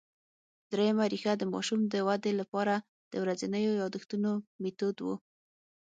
درېیمه 0.71 1.05
ریښه 1.13 1.33
د 1.37 1.43
ماشوم 1.53 1.81
د 1.87 1.95
ودې 2.07 2.31
له 2.39 2.45
پاره 2.51 2.77
د 3.11 3.13
ورځينو 3.23 3.57
یادښتونو 3.81 4.31
مېتود 4.61 4.97
وو 5.01 5.15